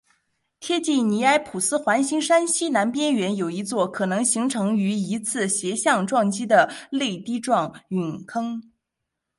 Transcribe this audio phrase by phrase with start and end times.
[0.59, 8.63] 贴近尼埃普斯环形山西南边缘有一座可能形成于一次斜向撞击的泪滴状陨坑。